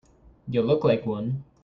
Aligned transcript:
You 0.47 0.63
look 0.63 0.83
like 0.83 1.05
one. 1.05 1.43